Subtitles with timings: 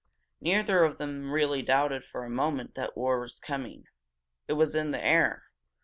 [0.41, 3.85] Neither of them really doubted for a moment that war was coming.
[4.47, 5.43] It was in the air.